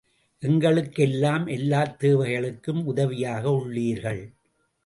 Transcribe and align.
எங்களுக்கு 0.43 1.03
எல்லாம் 1.03 1.45
எல்லாத் 1.47 1.93
தேவைகளுக்கும் 1.99 2.81
உதவியாக 2.83 3.43
உள்ளீர்கள். 3.51 4.23